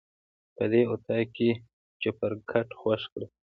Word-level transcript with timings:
په 0.55 0.63
دې 0.71 0.81
اطاق 0.93 1.25
کې 1.35 1.49
چپرکټ 2.01 2.67
خوښ 2.79 3.01
کړه. 3.13 3.27